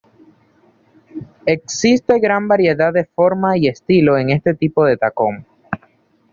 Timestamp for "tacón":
4.97-5.45